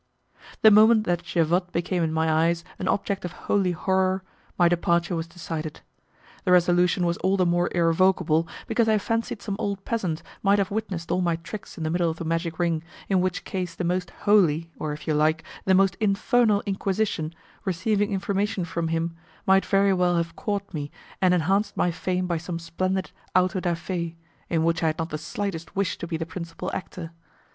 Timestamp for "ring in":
12.57-13.21